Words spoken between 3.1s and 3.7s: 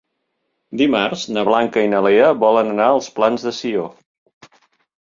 Plans de